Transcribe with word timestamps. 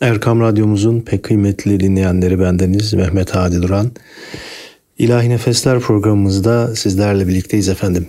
Erkam 0.00 0.40
Radyomuzun 0.40 1.00
pek 1.00 1.22
kıymetli 1.22 1.80
dinleyenleri 1.80 2.40
bendeniz 2.40 2.94
Mehmet 2.94 3.34
Hadi 3.34 3.62
Duran. 3.62 3.90
İlahi 4.98 5.30
Nefesler 5.30 5.80
programımızda 5.80 6.76
sizlerle 6.76 7.28
birlikteyiz 7.28 7.68
efendim. 7.68 8.06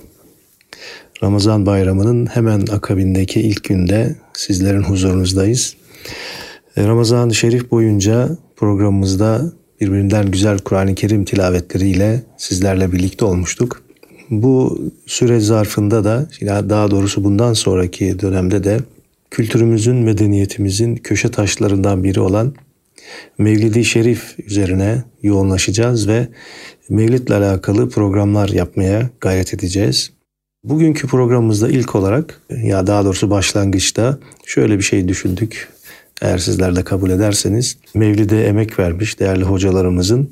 Ramazan 1.24 1.66
bayramının 1.66 2.26
hemen 2.26 2.66
akabindeki 2.72 3.42
ilk 3.42 3.64
günde 3.64 4.16
sizlerin 4.34 4.82
huzurunuzdayız. 4.82 5.76
E, 6.78 6.88
Ramazan-ı 6.88 7.36
Şerif 7.36 7.72
boyunca 7.72 8.38
programımızda 8.56 9.52
birbirinden 9.82 10.32
güzel 10.32 10.60
Kur'an-ı 10.60 10.96
Kerim 10.96 11.26
tilavetleriyle 11.26 12.24
sizlerle 12.38 12.92
birlikte 12.92 13.26
olmuştuk. 13.26 13.84
Bu 14.30 14.82
süre 15.06 15.40
zarfında 15.40 16.04
da 16.04 16.28
daha 16.70 16.92
doğrusu 16.92 17.24
bundan 17.24 17.54
sonraki 17.54 18.20
dönemde 18.20 18.64
de 18.64 18.80
kültürümüzün, 19.32 19.96
medeniyetimizin 19.96 20.96
köşe 20.96 21.32
taşlarından 21.32 22.04
biri 22.04 22.20
olan 22.20 22.54
Mevlid-i 23.38 23.86
Şerif 23.86 24.40
üzerine 24.40 25.04
yoğunlaşacağız 25.24 26.08
ve 26.08 26.28
Mevlid'le 26.90 27.32
alakalı 27.32 27.90
programlar 27.90 28.50
yapmaya 28.50 29.10
gayret 29.22 29.54
edeceğiz. 29.54 30.12
Bugünkü 30.64 31.08
programımızda 31.08 31.70
ilk 31.70 31.96
olarak 31.96 32.42
ya 32.64 32.88
daha 32.88 33.06
doğrusu 33.06 33.30
başlangıçta 33.30 34.20
şöyle 34.46 34.78
bir 34.78 34.84
şey 34.84 35.08
düşündük. 35.08 35.70
Eğer 36.22 36.38
sizler 36.38 36.76
de 36.76 36.84
kabul 36.84 37.10
ederseniz 37.10 37.78
Mevlid'e 37.94 38.44
emek 38.44 38.80
vermiş 38.80 39.20
değerli 39.20 39.44
hocalarımızın 39.44 40.32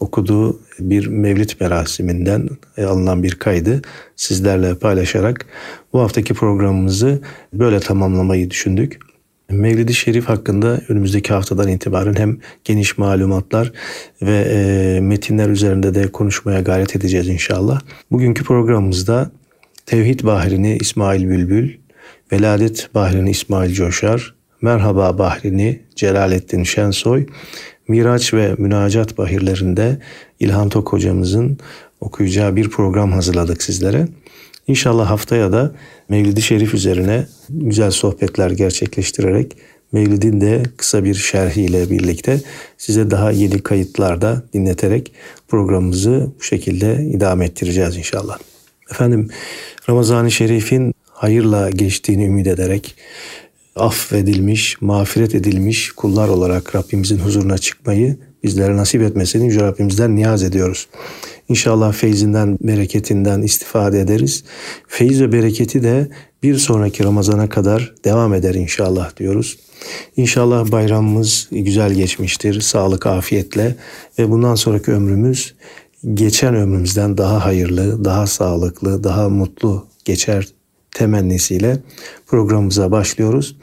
okuduğu 0.00 0.60
bir 0.78 1.06
mevlid 1.06 1.50
merasiminden 1.60 2.48
alınan 2.78 3.22
bir 3.22 3.34
kaydı 3.34 3.82
sizlerle 4.16 4.74
paylaşarak 4.74 5.46
bu 5.92 6.00
haftaki 6.00 6.34
programımızı 6.34 7.20
böyle 7.52 7.80
tamamlamayı 7.80 8.50
düşündük. 8.50 8.98
Mevlid-i 9.50 9.94
Şerif 9.94 10.28
hakkında 10.28 10.80
önümüzdeki 10.88 11.32
haftadan 11.32 11.68
itibaren 11.68 12.14
hem 12.14 12.38
geniş 12.64 12.98
malumatlar 12.98 13.72
ve 14.22 14.36
e, 14.36 15.00
metinler 15.00 15.48
üzerinde 15.48 15.94
de 15.94 16.08
konuşmaya 16.08 16.60
gayret 16.60 16.96
edeceğiz 16.96 17.28
inşallah. 17.28 17.80
Bugünkü 18.10 18.44
programımızda 18.44 19.30
Tevhid 19.86 20.24
Bahrini 20.24 20.76
İsmail 20.80 21.28
Bülbül, 21.28 21.70
Veladet 22.32 22.90
Bahrini 22.94 23.30
İsmail 23.30 23.74
Coşar, 23.74 24.34
Merhaba 24.62 25.18
Bahrini 25.18 25.80
Celalettin 25.96 26.62
Şensoy, 26.62 27.26
Miraç 27.88 28.34
ve 28.34 28.54
Münacat 28.58 29.18
bahirlerinde 29.18 29.98
İlhan 30.40 30.68
Tok 30.68 30.92
hocamızın 30.92 31.58
okuyacağı 32.00 32.56
bir 32.56 32.70
program 32.70 33.12
hazırladık 33.12 33.62
sizlere. 33.62 34.08
İnşallah 34.66 35.10
haftaya 35.10 35.52
da 35.52 35.74
Mevlid-i 36.08 36.42
Şerif 36.42 36.74
üzerine 36.74 37.26
güzel 37.50 37.90
sohbetler 37.90 38.50
gerçekleştirerek 38.50 39.56
Mevlid'in 39.92 40.40
de 40.40 40.62
kısa 40.76 41.04
bir 41.04 41.14
şerhiyle 41.14 41.90
birlikte 41.90 42.40
size 42.78 43.10
daha 43.10 43.30
yeni 43.30 43.58
kayıtlarda 43.58 44.42
dinleterek 44.52 45.12
programımızı 45.48 46.30
bu 46.38 46.42
şekilde 46.42 47.04
idame 47.04 47.44
ettireceğiz 47.44 47.96
inşallah. 47.96 48.38
Efendim 48.90 49.28
Ramazan-ı 49.88 50.30
Şerif'in 50.30 50.94
hayırla 51.10 51.70
geçtiğini 51.70 52.24
ümit 52.24 52.46
ederek 52.46 52.94
affedilmiş, 53.78 54.82
mağfiret 54.82 55.34
edilmiş 55.34 55.92
kullar 55.92 56.28
olarak 56.28 56.74
Rabbimizin 56.74 57.18
huzuruna 57.18 57.58
çıkmayı 57.58 58.16
bizlere 58.42 58.76
nasip 58.76 59.02
etmesini 59.02 59.46
Yüce 59.46 59.60
Rabbimizden 59.60 60.16
niyaz 60.16 60.42
ediyoruz. 60.42 60.88
İnşallah 61.48 61.92
feyzinden, 61.92 62.58
bereketinden 62.60 63.42
istifade 63.42 64.00
ederiz. 64.00 64.44
Feyiz 64.88 65.20
ve 65.20 65.32
bereketi 65.32 65.82
de 65.82 66.08
bir 66.42 66.56
sonraki 66.56 67.04
Ramazan'a 67.04 67.48
kadar 67.48 67.94
devam 68.04 68.34
eder 68.34 68.54
inşallah 68.54 69.16
diyoruz. 69.16 69.58
İnşallah 70.16 70.72
bayramımız 70.72 71.48
güzel 71.50 71.92
geçmiştir, 71.92 72.60
sağlık, 72.60 73.06
afiyetle 73.06 73.76
ve 74.18 74.30
bundan 74.30 74.54
sonraki 74.54 74.92
ömrümüz 74.92 75.54
geçen 76.14 76.54
ömrümüzden 76.54 77.18
daha 77.18 77.44
hayırlı, 77.44 78.04
daha 78.04 78.26
sağlıklı, 78.26 79.04
daha 79.04 79.28
mutlu 79.28 79.86
geçer 80.04 80.48
temennisiyle 80.98 81.78
programımıza 82.26 82.90
başlıyoruz. 82.90 83.56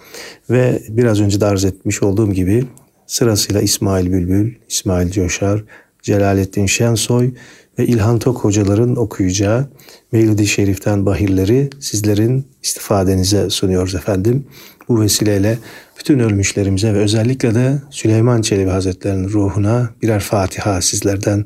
Ve 0.50 0.82
biraz 0.90 1.22
önce 1.22 1.42
de 1.42 1.46
arz 1.46 1.66
etmiş 1.66 2.04
olduğum 2.04 2.34
gibi 2.34 2.66
sırasıyla 3.08 3.62
İsmail 3.62 4.12
Bülbül, 4.12 4.54
İsmail 4.70 5.12
Coşar, 5.12 5.64
Celalettin 6.02 6.66
Şensoy 6.66 7.32
ve 7.80 7.86
İlhan 7.86 8.20
Tok 8.20 8.38
hocaların 8.38 8.96
okuyacağı 8.96 9.68
Mevlid-i 10.12 10.48
Şerif'ten 10.48 11.06
bahirleri 11.06 11.70
sizlerin 11.80 12.46
istifadenize 12.64 13.50
sunuyoruz 13.50 13.96
efendim. 13.96 14.46
Bu 14.90 15.02
vesileyle 15.02 15.58
bütün 16.00 16.20
ölmüşlerimize 16.20 16.94
ve 16.94 16.98
özellikle 16.98 17.56
de 17.56 17.82
Süleyman 17.90 18.42
Çelebi 18.42 18.70
Hazretleri'nin 18.70 19.30
ruhuna 19.30 19.90
birer 20.02 20.20
Fatiha 20.20 20.82
sizlerden 20.82 21.46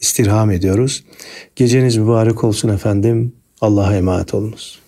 istirham 0.00 0.50
ediyoruz. 0.50 1.04
Geceniz 1.56 1.96
mübarek 1.96 2.44
olsun 2.44 2.68
efendim. 2.68 3.32
Allah'a 3.60 3.96
emanet 3.96 4.34
olunuz. 4.34 4.85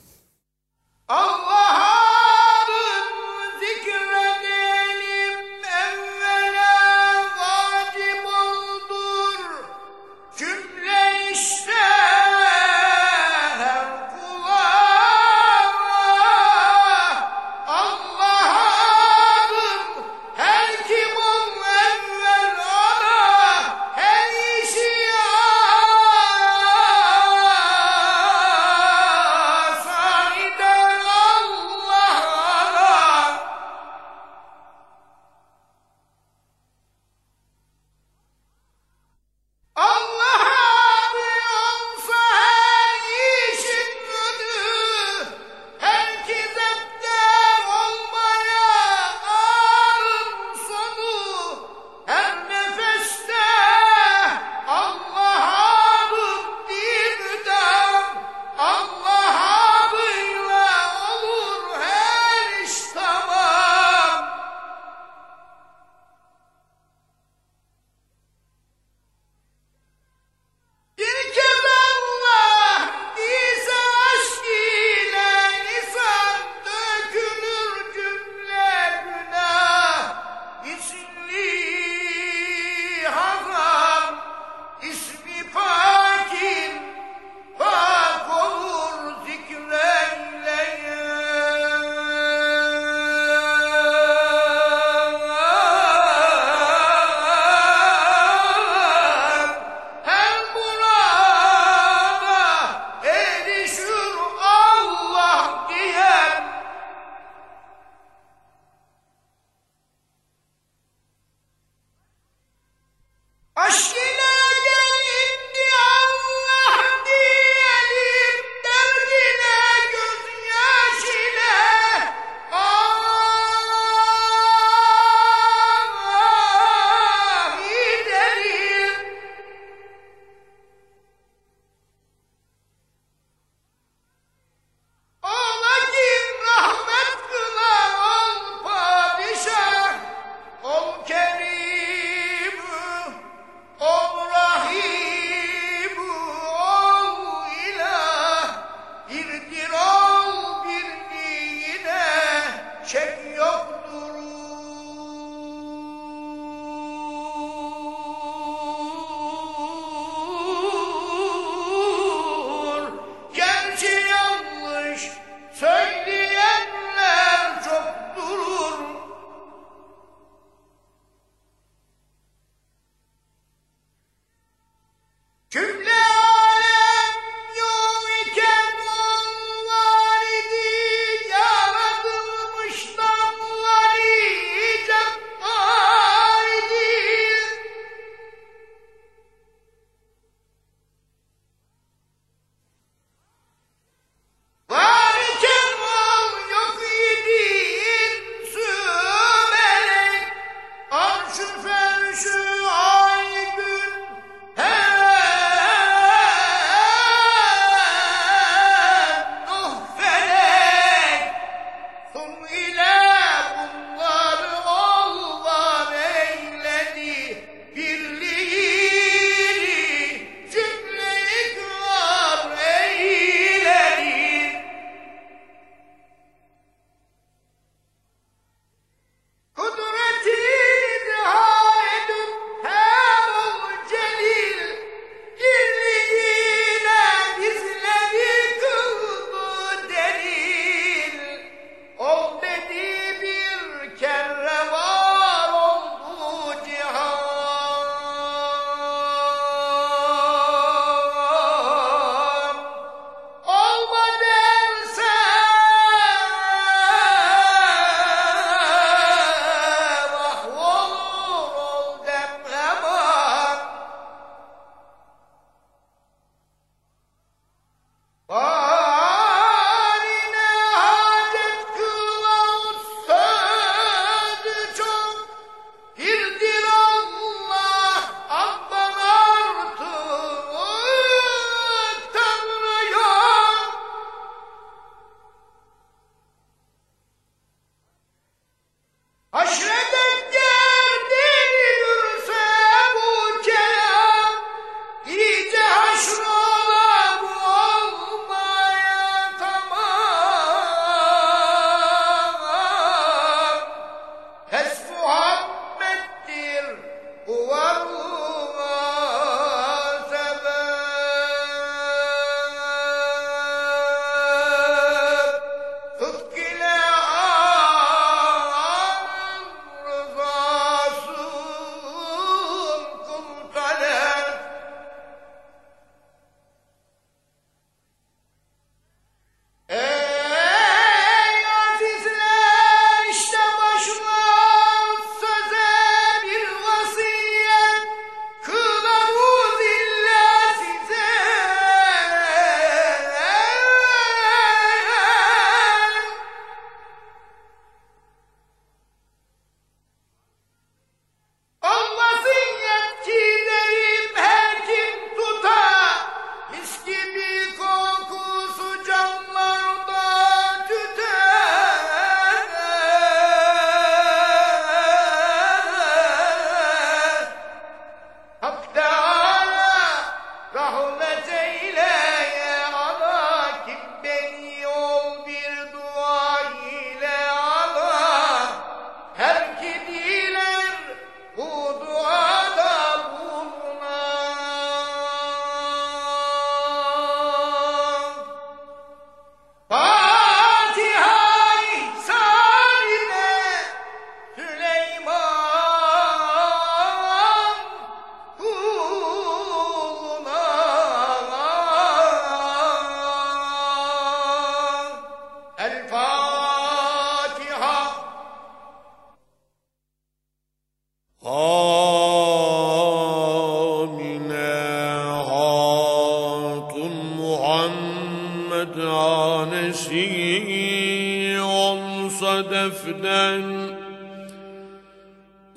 vahşi 419.89 421.41
olsa 421.41 422.51
defnen 422.51 423.69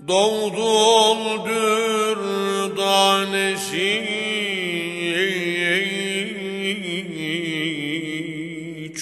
Doğdu 0.07 0.63
oldur 0.63 2.17
daneşi 2.77 4.03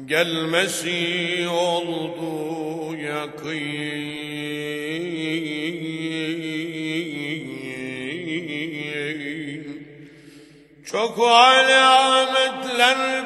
gelmesi 0.06 1.48
oldu 1.48 2.96
yakın. 2.96 4.16
Çok 10.84 11.18
alametler 11.18 13.25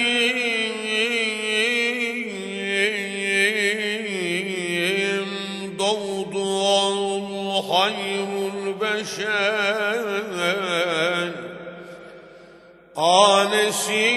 Anesi. 13.01 14.07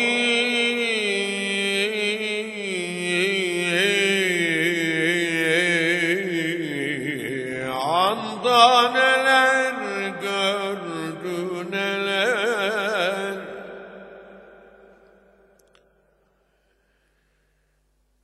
Anda 7.72 8.92
neler 8.92 9.74
gördü 10.22 11.70
neler? 11.70 13.34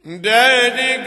Dedi 0.05 1.05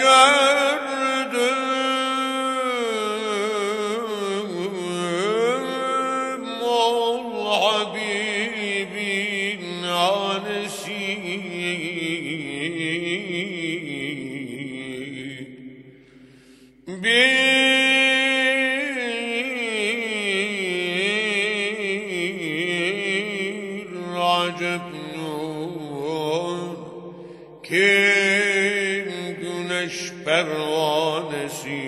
kim 27.73 29.09
güneş 29.41 29.95
pervanesi 30.25 31.79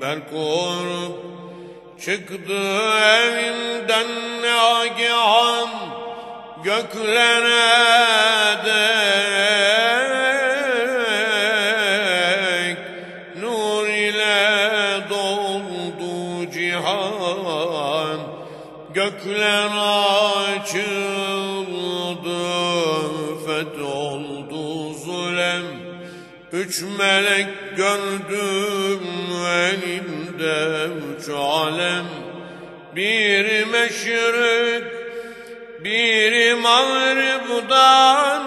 berkorup 0.00 1.16
çıktı 2.00 2.62
evinden 3.22 4.06
nagihan 4.42 5.68
göklere 6.64 7.66
dek. 8.64 8.76
Nur 13.40 13.86
ile 13.88 15.00
cihan 16.52 18.20
gökler 18.94 19.70
açıldı 20.56 21.15
Üç 26.68 26.82
melek 26.98 27.48
gördüm 27.76 29.06
elinde 29.46 30.86
üç 31.18 31.28
alem. 31.28 32.06
Biri 32.96 33.66
meşrik, 33.66 34.84
biri 35.84 36.54
mağribdan 36.54 38.45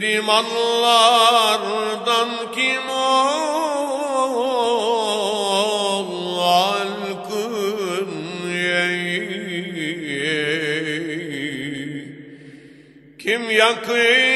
Bildim 0.00 0.30
anlardan 0.30 2.28
kim 2.54 2.90
ol 2.90 3.74
halkın 6.40 8.08
yeği. 8.48 9.34
Kim 13.18 13.50
yakın 13.50 14.33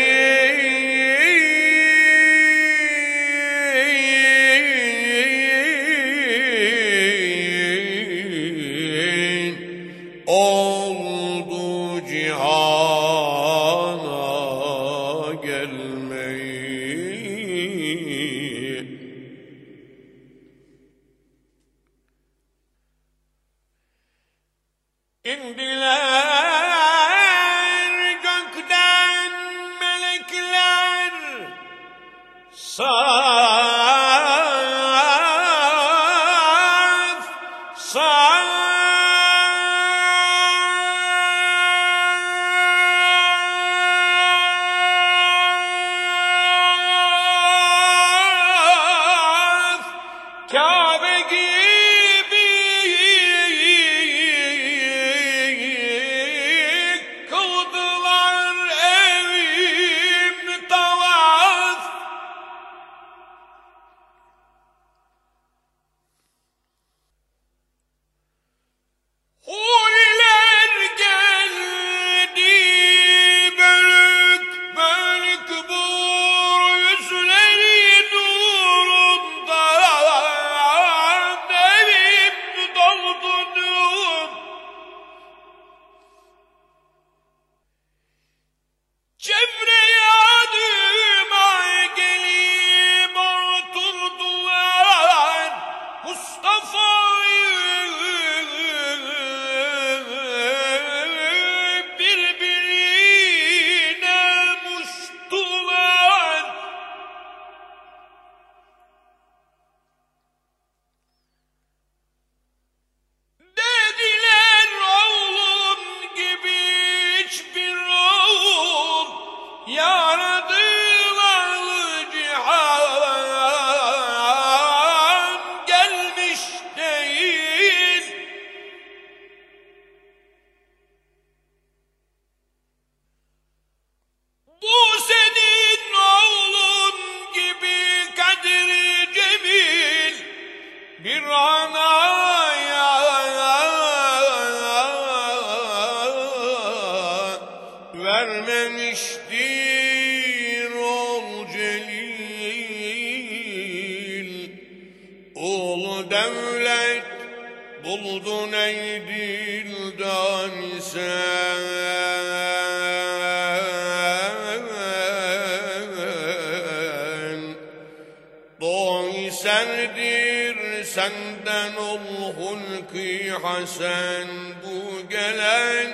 hulki 172.78 173.30
hasen 173.30 174.28
bu 174.62 175.08
gelen 175.08 175.88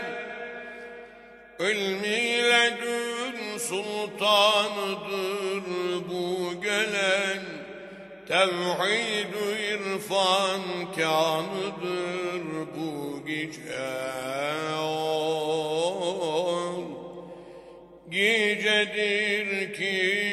İlmiyle 1.60 2.78
dün 2.82 3.58
sultanıdır 3.58 5.14
bu 6.08 6.60
gelen. 6.60 7.42
Tevhid 8.28 9.34
irfan 9.60 10.62
kanıdır 10.96 12.44
bu 12.76 13.26
gece 13.26 14.04
Gecedir 18.10 19.74
kim 19.74 20.23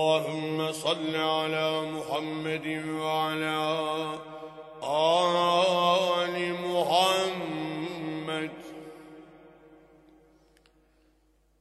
اللهم 0.00 0.72
صل 0.72 1.14
على 1.16 1.68
محمد 1.96 2.66
وعلى 3.00 3.58
آل 4.82 6.36
محمد 6.66 8.54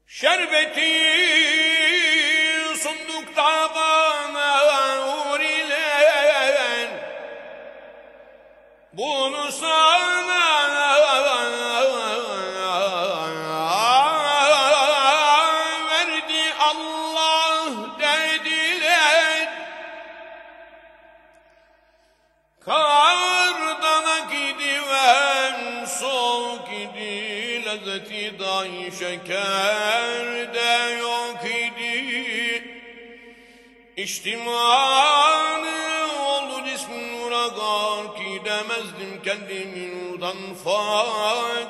Şerbeti 0.07 0.93
sundukta 2.83 3.53
bana 3.75 4.51
uğrilen 5.15 6.89
Bunu 8.93 9.51
sana 9.51 9.88
Lezzeti 28.60 28.90
dahi 28.90 28.98
şekerde 28.98 30.70
yok 31.00 31.44
idi. 31.44 32.64
İçtimanı 33.96 35.70
oldu 36.26 36.64
cismin 36.66 37.20
nura 37.20 37.48
gar 37.48 38.16
ki 38.16 38.44
demezdim 38.44 39.22
kendimi 39.24 40.12
nurdan 40.12 40.36
fak 40.64 41.68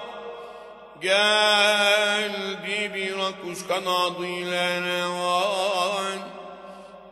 Geldi 1.00 2.94
bir 2.94 3.18
akuş 3.18 3.66
kanadıyla 3.68 4.81
revan. 4.81 6.18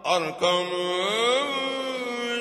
Arkamı 0.05 1.05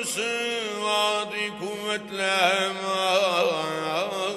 sıvadı 0.04 1.58
kuvvetle 1.60 2.36
hemen 2.36 4.27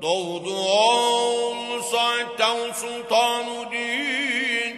ضوضاء 0.00 1.80
سعدت 1.80 2.42
سلطان 2.76 3.46
الدين. 3.62 4.76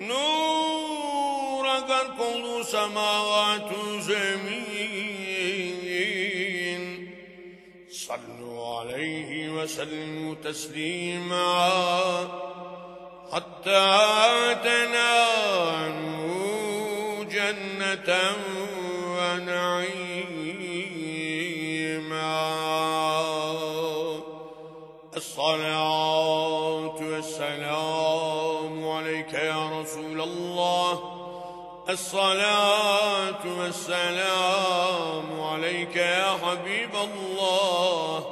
نورك 0.00 1.90
كل 2.18 2.64
سماوات 2.64 3.70
جميع 4.08 4.64
صلوا 7.90 8.78
عليه 8.78 9.48
وسلموا 9.48 10.34
تسليما. 10.44 11.54
حتى 13.32 13.86
تنالوا 14.64 16.04
جنة 17.24 18.10
الصلاة 31.93 33.43
والسلام 33.59 35.41
عليك 35.41 35.95
يا 35.95 36.31
حبيب 36.43 36.93
الله 37.07 38.25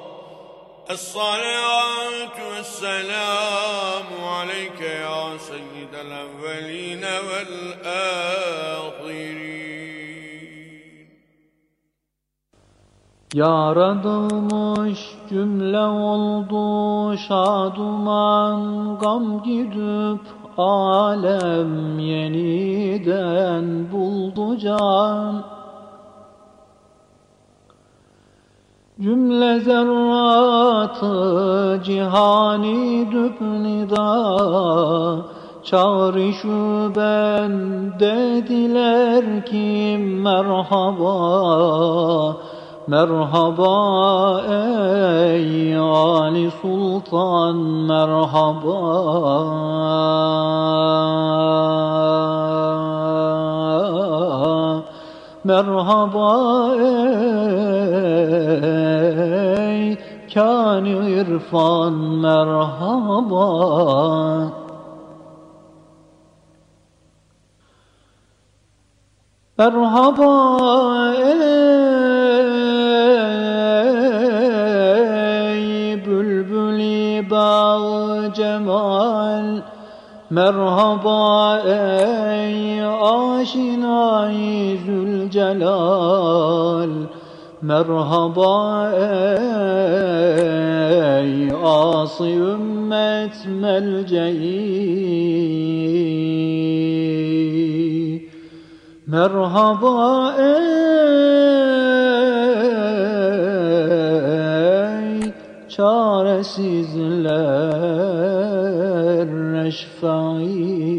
الصلاة 0.90 2.36
والسلام 2.56 4.06
عليك 4.24 4.82
يا 4.82 5.38
سيد 5.38 5.94
الأولين 5.96 7.04
والآخرين 7.28 8.58
Yaradılmış 13.34 15.00
cümle 15.30 15.80
oldu 15.80 17.18
şaduman 17.18 18.62
gam 19.00 19.44
gidip 19.44 20.22
alem 20.59 21.99
yeniden 21.99 23.93
buldu 23.93 24.59
can. 24.59 25.45
Cümle 29.01 29.61
zerratı 29.61 31.13
cihani 31.85 33.13
düpnida 33.13 34.33
Çağrışu 35.65 36.93
ben 36.97 37.53
dediler 38.01 39.47
ki 39.47 39.99
merhaba 40.23 41.17
Merhaba 42.89 44.43
ey 44.43 45.79
Ali 45.79 46.51
Sultan 46.61 47.87
merhaba. 47.87 48.83
Merhaba 55.47 56.31
ey 59.55 59.95
kâni 60.27 61.23
irfan 61.23 61.95
merhaba. 62.19 63.47
Merhaba 69.57 70.35
ey 71.31 71.52
cemal 78.35 79.63
Merhaba 80.33 81.61
ey 81.61 82.85
aşinayı 83.41 84.79
zülcelal. 84.87 86.91
Merhaba 87.63 88.91
ey 91.19 91.53
asi 91.65 92.25
ümmet 92.25 93.47
melceği 93.47 94.73
Merhaba 99.07 100.35
ey 100.39 101.52
çaresizler 105.77 107.27
reşfai. 109.55 110.93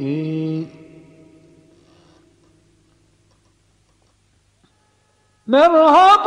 Merhaba 5.48 6.23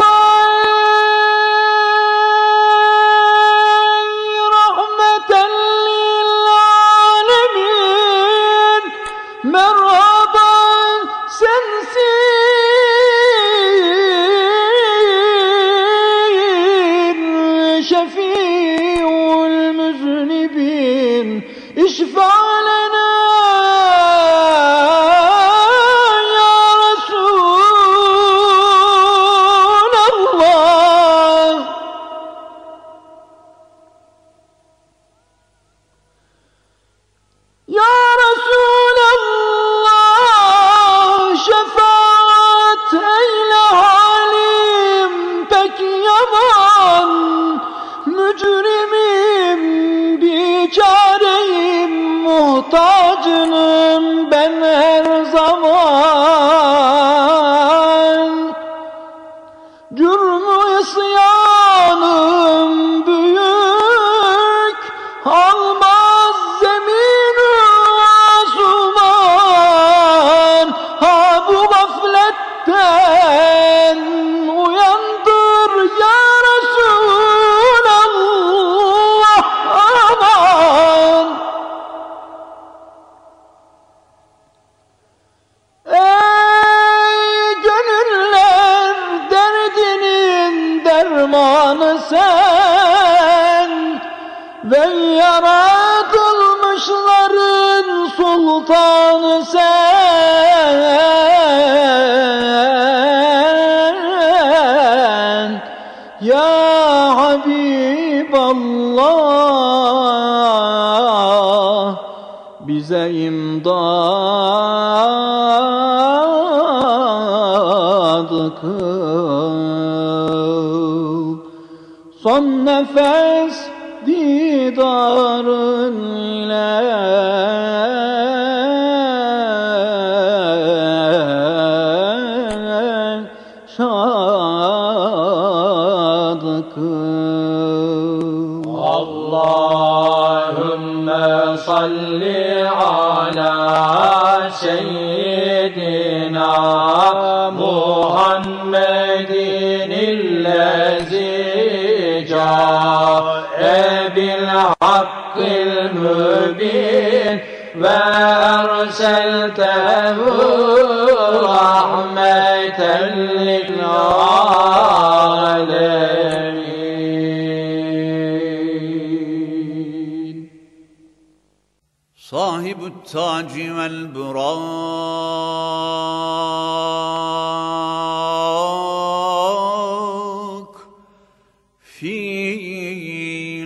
vão 22.05 22.46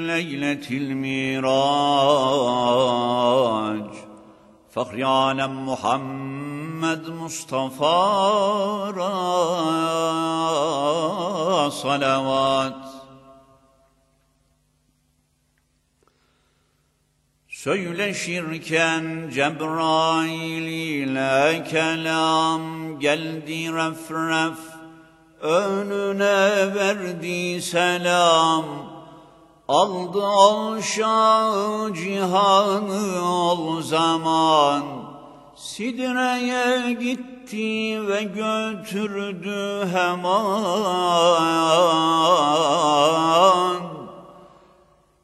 ليلة 0.10 0.68
الميراج 0.72 1.46
فخر 4.74 5.04
عالم 5.04 5.70
محمد 5.70 7.10
مصطفى 7.10 7.98
را 8.96 9.16
صلوات 11.70 12.86
Söyleşirken 17.66 19.30
Cebrail 19.34 20.68
ile 21.02 21.64
kelam 21.64 23.00
geldi 23.00 23.74
ref 23.74 24.12
ref 24.12 24.60
önüne 25.42 26.76
verdi 26.76 27.62
selam 27.62 28.89
aldı 29.71 30.83
şah 30.83 31.95
cihanı 31.95 33.25
ol 33.25 33.83
zaman. 33.83 34.83
Sidre'ye 35.57 36.93
gitti 36.93 38.09
ve 38.09 38.23
götürdü 38.23 39.89
hemen. 39.93 40.31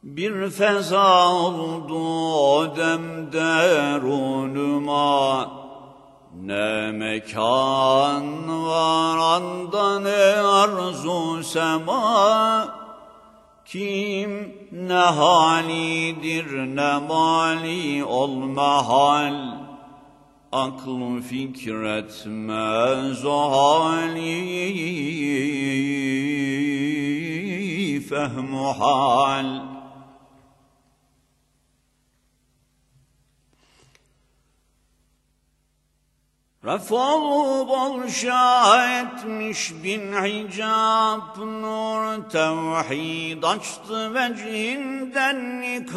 Bir 0.02 0.50
feza 0.50 1.28
oldu 1.28 1.98
o 2.34 2.76
demde 2.76 4.00
runuma 4.00 5.46
Ne 6.42 6.92
mekan 6.92 8.24
var 8.66 9.18
anda 9.18 10.00
ne 10.00 10.40
arzu 10.40 11.42
sema 11.42 12.75
Kim 13.66 14.52
ne 14.72 14.94
halidir 14.94 16.46
ne 16.76 16.98
mali 17.08 18.04
ol 18.04 18.36
mahal 18.58 19.66
Aklı 20.52 21.20
fikretmez 21.20 23.24
o 23.24 23.50
hali. 23.50 24.36
Fehmu 28.08 28.66
hal 28.80 29.75
Refol 36.66 37.68
bol 37.68 38.02
etmiş 39.02 39.74
bin 39.84 40.12
hicab 40.12 41.38
nur 41.38 42.30
tevhid 42.30 43.42
açtı 43.42 44.14
vecihinden 44.14 45.60
nikab. 45.60 45.96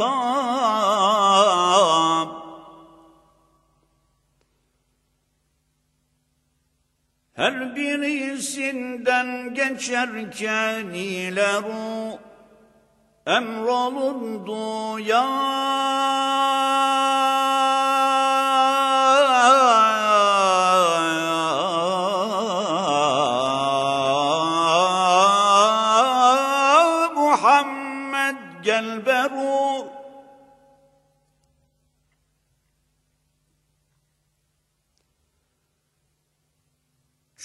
Her 7.34 7.75
birisinden 7.75 9.53
geçerken 9.53 10.86
ile 10.86 11.62
ruh 11.62 12.17
emrolundu 13.25 14.99
ya 14.99 15.25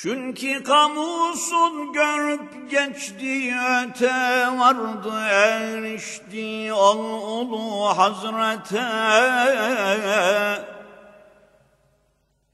Çünkü 0.05 0.63
kamusun 0.65 1.93
görüp 1.93 2.71
geçti 2.71 3.55
öte 3.81 4.47
vardı 4.59 5.21
erişti 5.31 6.73
ol 6.73 6.99
ulu 7.41 7.99
hazrete. 7.99 8.85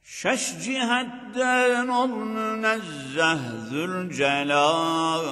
Şeş 0.03 0.63
cihetten 0.65 1.89
ol 1.89 2.09
münezzeh 2.09 3.39
zülcelal. 3.71 5.27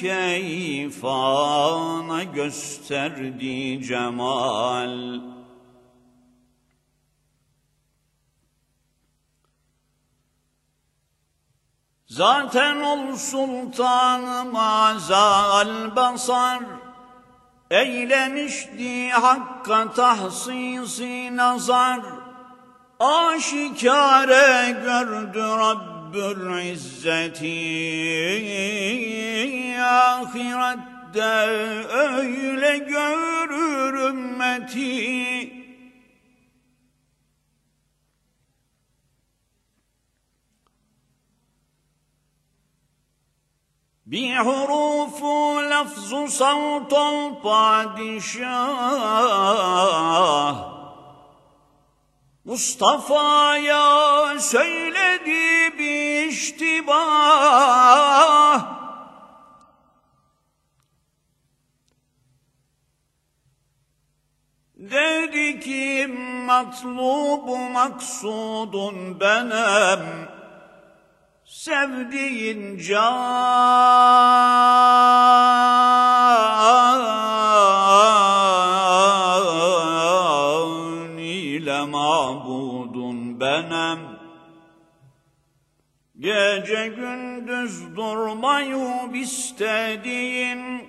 Kemu 0.00 0.90
keyfan 0.90 2.34
gösterdi 2.34 3.82
cemal. 3.82 5.20
Zaten 12.06 12.80
ol 12.80 13.16
sultanım 13.16 14.56
azal 14.56 15.96
basar 15.96 16.62
Eylemişti 17.70 19.10
hakka 19.10 19.92
tahsisi 19.92 21.36
nazar. 21.36 22.00
Aşikare 23.00 24.70
gördü 24.70 25.42
Rabbül 25.42 25.97
İzzeti 26.73 27.47
ahiret 29.81 30.79
de 31.13 31.33
öyle 31.89 32.77
görür 32.77 33.93
ümmeti. 34.09 35.63
بحروف 44.13 45.19
لفظ 45.71 46.11
صوت 46.41 46.93
الpadişah 46.93 48.43
Mustafa'ya 52.48 54.40
söyledi 54.40 55.78
bir 55.78 56.28
iştibah. 56.28 56.98
Dedi 64.76 65.60
ki 65.60 66.06
matlubu 66.46 67.56
maksudun 67.58 69.20
benem 69.20 70.28
Sevdiğin 71.44 72.78
can 72.78 73.58
Gece 86.18 86.88
gündüz 86.88 87.96
durmayı 87.96 89.10
istediğin 89.14 90.88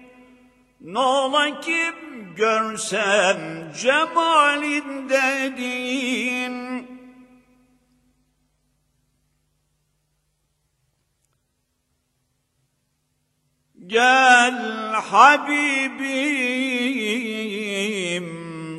ne 0.81 0.99
ola 0.99 1.59
ki 1.61 1.91
görsem 2.35 3.37
cemalin 3.81 5.09
dediğin. 5.09 6.59
Gel 13.87 14.93
Habibim 14.93 15.99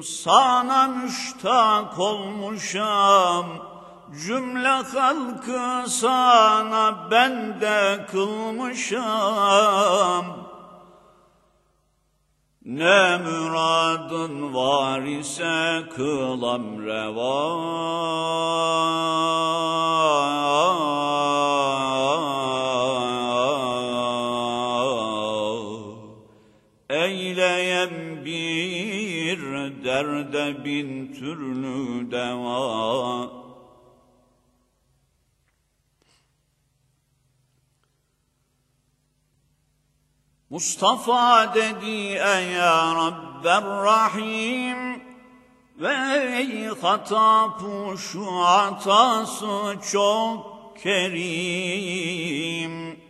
sana 0.02 0.88
müştak 0.88 1.98
olmuşam 1.98 3.69
Cümle 4.18 4.68
halkı 4.68 5.90
sana 5.90 7.08
ben 7.10 7.60
de 7.60 8.06
kılmışam 8.10 9.70
ne 12.64 13.18
müradın 13.18 14.54
var 14.54 15.02
ise 15.02 15.82
kılam 15.96 16.86
reva. 16.86 17.60
Eyleyem 26.90 28.24
bir 28.24 29.38
derde 29.84 30.64
bin 30.64 31.12
türlü 31.12 32.10
deva. 32.10 33.39
Mustafa 40.50 41.54
dedi 41.54 42.18
ya 42.54 42.94
Rabber 42.94 43.62
Rahim 43.62 45.02
ve 45.78 45.94
ey 46.38 46.66
hatapu 46.66 47.98
şu 47.98 48.42
atası 48.42 49.74
çok 49.92 50.76
kerim. 50.82 53.00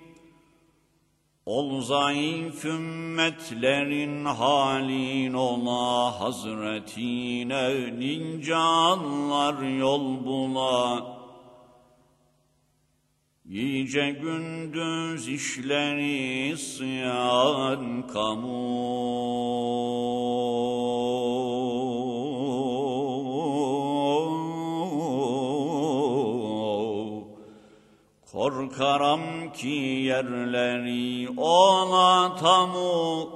Ol 1.47 1.81
zayıf 1.81 2.65
ümmetlerin 2.65 4.25
halin 4.25 5.35
ola 5.35 6.21
Hazretine 6.21 8.01
nincanlar 8.01 9.63
yol 9.63 10.25
bula. 10.25 11.20
Gece 13.51 14.11
gündüz 14.11 15.29
işleri 15.29 16.49
isyan 16.53 18.07
kamu. 18.07 18.81
Korkaram 28.33 29.53
ki 29.53 29.69
yerleri 30.09 31.29
ona 31.37 32.37
tamu. 32.37 33.29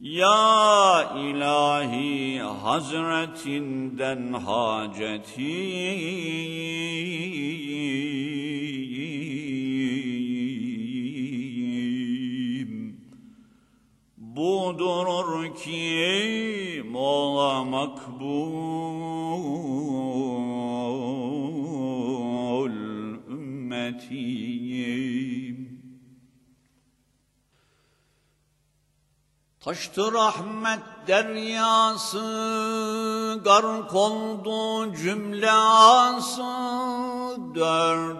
Ya 0.00 1.12
ilahi 1.16 2.40
hazretinden 2.40 4.32
hacetim. 4.32 5.44
Budurur 14.36 15.54
ki 15.54 16.82
mola 16.90 17.64
makbul 17.64 18.34
ümmetim. 23.28 24.74
Taştı 29.60 30.12
rahmet 30.12 30.80
deryası, 31.06 32.20
gark 33.44 33.94
oldu 33.94 34.94
cümle 34.94 35.52
ası, 35.52 36.42
dört 37.54 38.18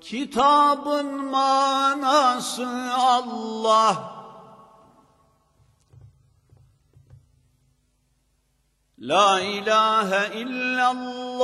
kitabın 0.00 1.24
manası 1.24 2.68
Allah. 2.96 4.21
La 9.02 9.40
ilahe 9.40 10.38
illallah 10.38 11.42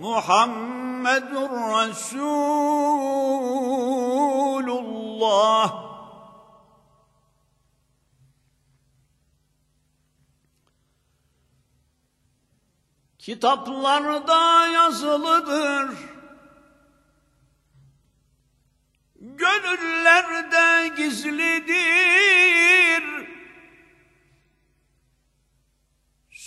Muhammedur 0.00 1.50
Resulullah. 1.78 2.10
Kitaplarda 13.18 14.66
yazılıdır. 14.66 15.96
Gönüllerde 19.20 20.88
gizlidir 20.96 23.09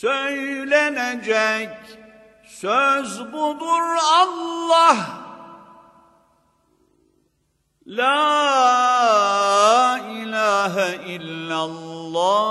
Söylenecek 0.03 1.69
söz 2.45 3.19
budur 3.33 3.97
Allah. 4.21 4.97
La 7.87 8.13
ilahe 9.99 10.95
illallah. 11.07 12.43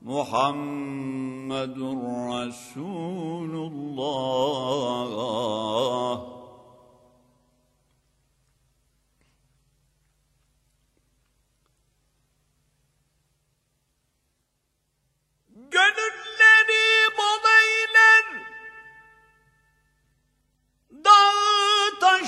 Muhammedur 0.00 1.38
Resulullah 2.46 3.88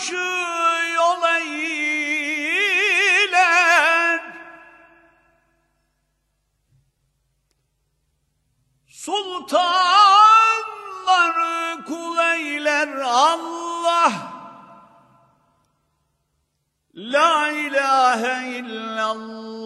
yol 0.09 1.23
eyler. 1.37 1.81
Sultanları 8.89 9.75
kul 11.85 12.19
eyler 12.19 12.89
Allah. 12.99 14.13
La 16.95 17.51
ilahe 17.51 18.49
illallah 18.49 19.61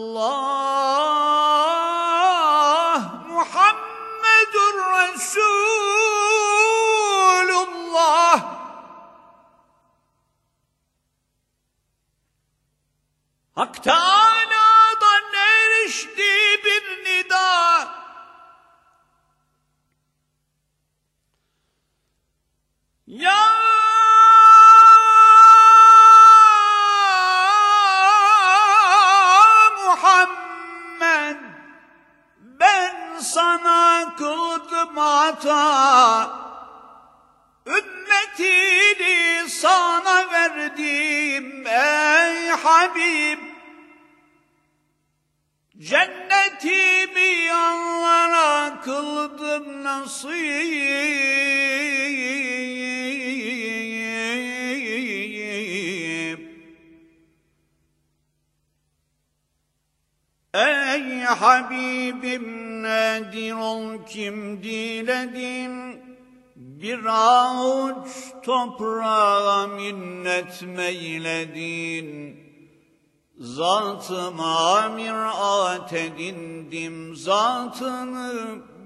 Zatıma 74.08 74.88
mirat 74.88 75.92
edindim. 75.92 77.16
Zatını 77.16 78.32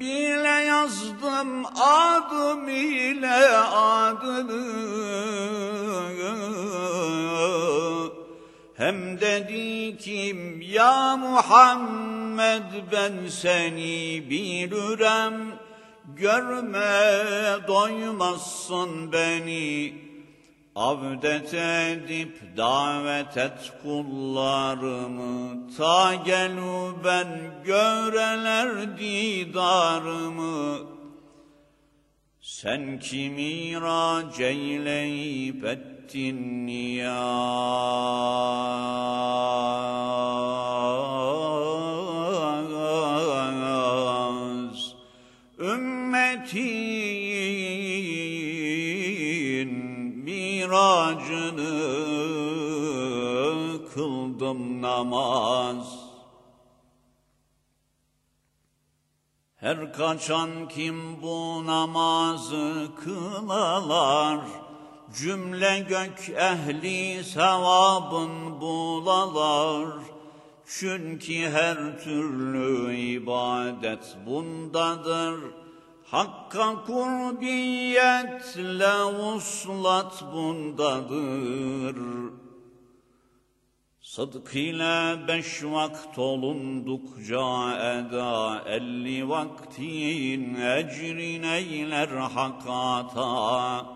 Bile 0.00 0.48
yazdım 0.48 1.66
adım 1.66 2.68
ile 2.68 3.48
adını. 3.74 4.88
Hem 8.74 9.20
dedi 9.20 9.98
kim 9.98 10.60
ya 10.60 11.16
Muhammed 11.16 12.62
ben 12.92 13.28
seni 13.28 14.24
bilirim 14.30 15.54
Görme 16.16 17.66
doymazsın 17.68 19.12
beni 19.12 20.07
Avdet 20.79 21.55
edip 21.55 22.57
davet 22.57 23.37
et 23.37 23.72
kullarımı 23.83 25.68
Ta 25.76 26.14
gelu 26.14 26.97
ben 27.05 27.29
göreler 27.64 28.99
didarımı 28.99 30.79
Sen 32.41 32.99
ki 32.99 33.31
mirac 33.31 34.41
eyleyip 34.45 35.64
ettin 35.64 36.66
niyaz. 36.66 38.29
Kıldım 54.49 54.82
namaz. 54.82 56.09
Her 59.57 59.92
kaçan 59.92 60.68
kim 60.68 61.22
bu 61.22 61.66
namazı 61.66 62.88
kılalar, 63.05 64.40
Cümle 65.14 65.86
gök 65.88 66.28
ehli 66.36 67.24
sevabın 67.24 68.61
bulalar. 68.61 69.88
Çünkü 70.66 71.51
her 71.51 72.05
türlü 72.05 72.96
ibadet 72.96 74.16
bundadır. 74.26 75.40
Hakka 76.05 76.84
kurbiyetle 76.86 78.14
uslat 79.05 80.24
bundadır. 80.32 81.96
Sıdk 84.14 84.54
ile 84.54 85.28
beş 85.28 85.64
vakt 85.64 86.18
olundukça 86.18 87.72
eda 87.72 88.62
elli 88.66 89.28
vaktin 89.28 90.54
ecrin 90.54 91.42
eyler 91.42 92.09
hakata. 92.09 93.86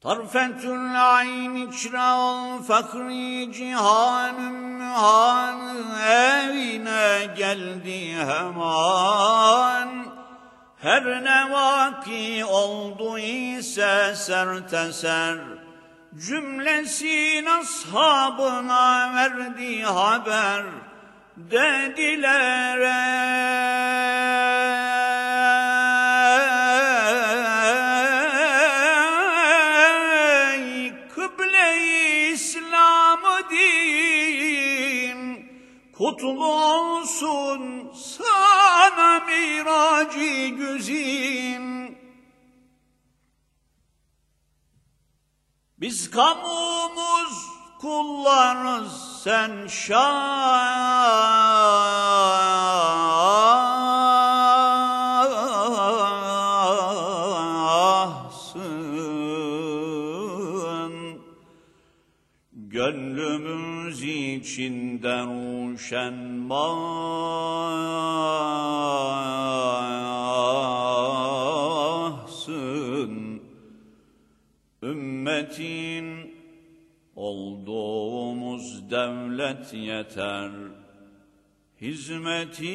Tarfetül 0.00 1.14
ayn 1.16 1.54
içre 1.54 2.12
ol 2.12 2.62
fakri 2.62 3.52
cihanın 3.52 4.52
mühanı 4.52 6.02
evine 6.02 7.34
geldi 7.36 8.14
hemen. 8.16 10.04
Her 10.76 11.24
ne 11.24 11.52
vaki 11.52 12.44
oldu 12.44 13.18
ise 13.18 14.14
serteser. 14.16 15.57
Cümlesin 16.26 17.46
ashabına 17.46 19.14
verdi 19.14 19.82
haber. 19.82 20.64
Dediler 21.36 22.78
ey 30.52 30.92
kıble-i 31.14 32.32
İslam'ı 32.32 33.50
din 33.50 35.18
kutlu 35.98 36.44
olsun 36.46 37.92
sana 37.94 39.20
miracı 39.20 40.48
güzin. 40.48 41.77
Biz 45.80 46.10
kamumuz 46.10 47.46
kullarız 47.80 48.92
sen 49.24 49.66
şahsın. 49.66 50.08
Gönlümüz 62.52 64.02
içinde 64.02 65.22
ruşen 65.22 66.14
mahsın. 66.14 67.18
Ümmetin 75.08 76.34
olduğumuz 77.16 78.90
devlet 78.90 79.74
yeter. 79.74 80.50
Hizmetin 81.80 82.68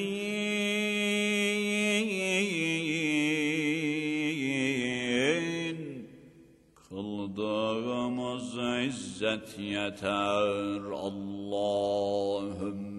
kıldığımız 6.89 8.57
izzet 8.87 9.59
yeter. 9.59 10.91
Allahümme 10.91 12.92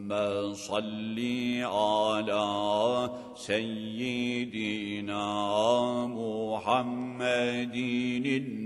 salli 0.55 1.67
ala 1.67 3.11
seyyidina 3.37 5.25
Muhammedin 6.09 7.23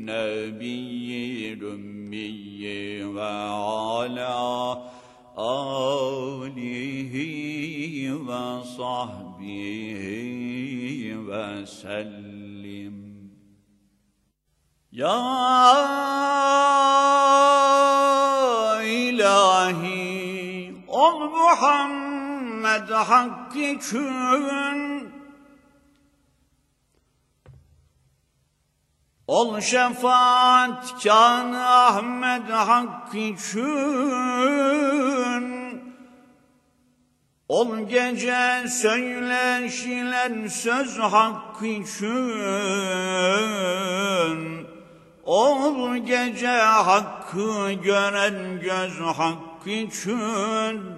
nebiyyil 0.06 1.62
ümmiyyi 1.62 3.14
ve 3.14 3.22
ala 3.22 4.82
alihi 5.36 6.78
ve 8.28 8.64
sahbihi 8.76 10.08
ve 11.28 11.66
sellim. 11.66 12.98
Ol 21.08 21.30
Muhammed 21.30 22.88
hakkı 22.88 23.78
kün. 23.78 25.12
Ol 29.26 29.60
şefaat 29.60 31.04
kan 31.04 31.52
Ahmet 31.52 32.50
hakkı 32.50 33.34
kün. 33.36 33.68
Ol 37.48 37.78
gece 37.78 38.68
söyleşilen 38.68 40.46
söz 40.46 40.98
hakkı 40.98 41.66
için 41.66 42.88
Ol 45.24 45.96
gece 45.96 46.56
hakkı 46.58 47.72
gören 47.72 48.60
göz 48.60 49.00
hakkı 49.00 49.70
için 49.70 50.97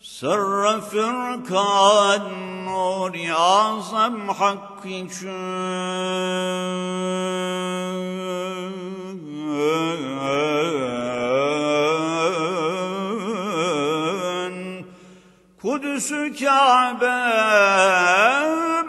Sırrı 0.00 0.80
fırkan 0.80 2.22
nuri 2.64 3.34
azam 3.34 4.28
hakkı 4.28 4.88
için 4.88 5.28
Kudüs-ü 15.62 16.34
Kabe, 16.40 17.06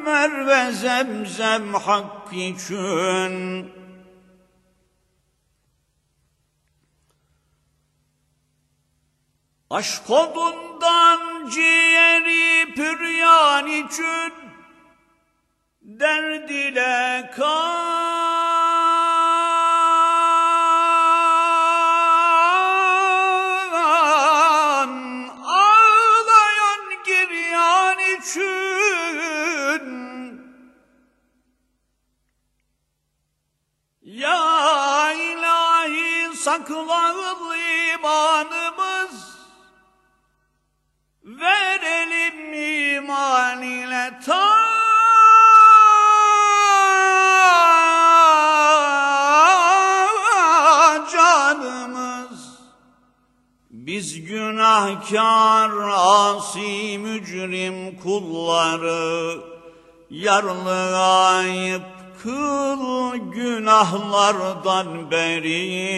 Merve 0.05 0.71
Zemzem 0.71 1.73
hak 1.73 2.33
için. 2.33 3.80
Aşk 9.71 10.09
odundan 10.09 11.49
ciğeri 11.49 12.73
püryan 12.75 13.67
için, 13.67 14.33
derd 15.81 16.49
ile 16.49 17.31
kan 17.37 17.51
ağlayan 25.45 27.03
giryan 27.05 27.99
için 27.99 28.61
Ya 34.01 35.13
ilahi 35.13 36.35
saklanın 36.37 37.57
imanımız 37.93 38.70
Verelim 41.91 42.53
iman 42.97 43.61
ile 43.61 44.11
ta 44.25 44.47
canımız. 51.11 52.59
Biz 53.71 54.25
günahkar, 54.25 55.71
asi, 55.95 56.97
mücrim 56.97 57.99
kulları 57.99 59.37
yarlayıp 60.09 61.81
kıl 62.23 63.15
günahlardan 63.15 65.11
beri 65.11 65.91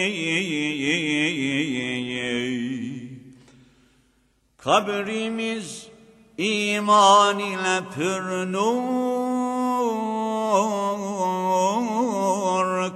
Kabrimiz 4.64 5.88
iman 6.38 7.38
ile 7.38 7.80
pür 7.94 8.52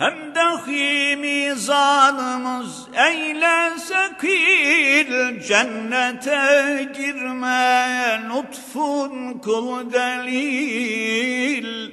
hem 0.00 0.34
dahi 0.34 1.16
mizanımız 1.16 2.88
eyle 3.08 3.78
sekil 3.78 5.40
cennete 5.40 6.88
girme 6.96 8.20
lütfun 8.28 9.38
kıl 9.38 9.92
delil. 9.92 11.90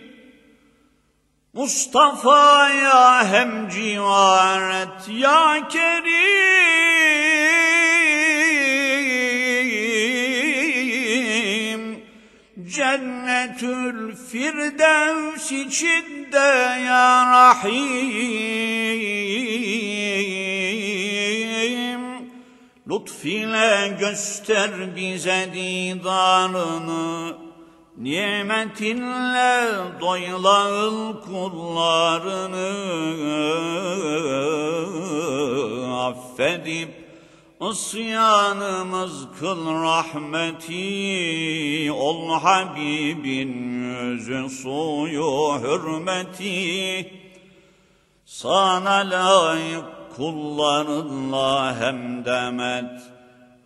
Mustafa'ya 1.53 3.31
hem 3.31 3.69
civaret 3.69 5.09
ya 5.09 5.67
Kerim. 5.69 6.47
Cennetül 12.67 14.15
Firdevs 14.15 15.51
içinde 16.27 16.37
ya 16.87 17.25
Rahim. 17.31 17.87
Lütfile 22.89 23.97
göster 23.99 24.95
bize 24.95 25.49
didarını. 25.53 27.35
Nimetinle 27.97 29.69
doyulağıl 30.01 31.21
kullarını. 31.21 32.71
Affedip 35.97 37.06
Isyanımız 37.61 39.27
kıl 39.39 39.83
rahmeti 39.83 40.81
Ol 41.91 42.39
Habibin 42.39 43.83
yüzü 43.83 44.49
suyu 44.49 45.59
hürmeti. 45.61 47.13
Sana 48.25 48.95
layık 48.95 49.85
kullarınla 50.15 51.79
hemdemet 51.79 53.01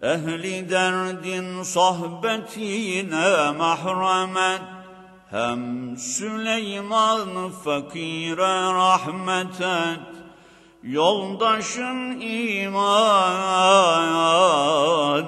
Ehli 0.01 0.69
derdin 0.69 1.63
sohbetine 1.63 3.51
mahremet 3.57 4.61
Hem 5.29 5.97
Süleyman 5.97 7.49
fakire 7.63 8.73
rahmet 8.73 9.61
et 9.61 10.10
Yoldaşın 10.83 12.19
iman 12.19 12.81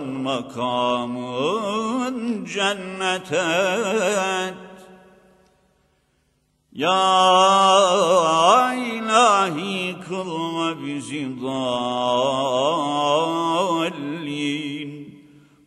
makamın 0.07 1.65
cennet 2.45 3.31
et. 3.31 4.53
Ya 6.73 7.03
ilahi 8.73 9.95
kılma 10.07 10.85
bizi 10.85 11.41
dallin. 11.41 11.83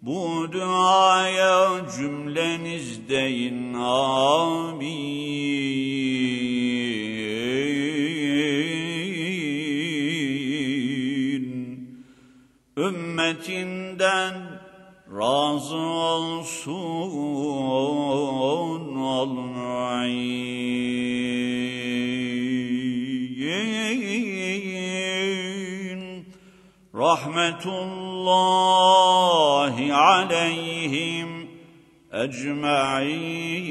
Bu 0.03 0.53
duaya 0.53 1.71
cümleniz 1.97 3.09
deyin 3.09 3.75
amin 3.75 5.56
Ümmetinden 13.49 14.35
razı 15.11 15.77
olsun 15.77 16.77
al-mu'in 18.97 19.87
rahmetullahi 26.95 29.95
aleyhim 29.95 31.49
ecma'in 32.13 33.67